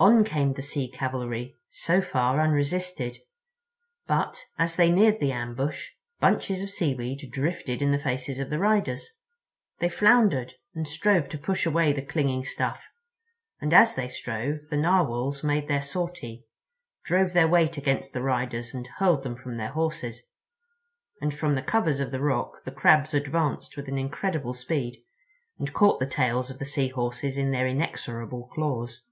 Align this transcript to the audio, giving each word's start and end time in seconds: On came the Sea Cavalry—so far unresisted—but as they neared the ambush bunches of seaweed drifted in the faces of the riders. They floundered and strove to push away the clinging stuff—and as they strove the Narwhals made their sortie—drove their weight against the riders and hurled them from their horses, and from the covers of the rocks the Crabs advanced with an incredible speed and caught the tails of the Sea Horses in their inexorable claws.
On 0.00 0.22
came 0.22 0.52
the 0.52 0.62
Sea 0.62 0.86
Cavalry—so 0.88 2.00
far 2.00 2.38
unresisted—but 2.38 4.44
as 4.56 4.76
they 4.76 4.92
neared 4.92 5.18
the 5.18 5.32
ambush 5.32 5.88
bunches 6.20 6.62
of 6.62 6.70
seaweed 6.70 7.28
drifted 7.32 7.82
in 7.82 7.90
the 7.90 7.98
faces 7.98 8.38
of 8.38 8.48
the 8.48 8.60
riders. 8.60 9.08
They 9.80 9.88
floundered 9.88 10.54
and 10.72 10.86
strove 10.86 11.28
to 11.30 11.36
push 11.38 11.66
away 11.66 11.92
the 11.92 12.02
clinging 12.06 12.44
stuff—and 12.44 13.74
as 13.74 13.96
they 13.96 14.08
strove 14.08 14.68
the 14.70 14.76
Narwhals 14.76 15.42
made 15.42 15.66
their 15.66 15.82
sortie—drove 15.82 17.32
their 17.32 17.48
weight 17.48 17.76
against 17.76 18.12
the 18.12 18.22
riders 18.22 18.72
and 18.74 18.86
hurled 18.98 19.24
them 19.24 19.34
from 19.34 19.56
their 19.56 19.70
horses, 19.72 20.28
and 21.20 21.34
from 21.34 21.54
the 21.54 21.60
covers 21.64 21.98
of 21.98 22.12
the 22.12 22.20
rocks 22.20 22.62
the 22.62 22.70
Crabs 22.70 23.14
advanced 23.14 23.76
with 23.76 23.88
an 23.88 23.98
incredible 23.98 24.54
speed 24.54 25.02
and 25.58 25.72
caught 25.72 25.98
the 25.98 26.06
tails 26.06 26.50
of 26.50 26.60
the 26.60 26.64
Sea 26.64 26.86
Horses 26.86 27.36
in 27.36 27.50
their 27.50 27.66
inexorable 27.66 28.46
claws. 28.52 29.02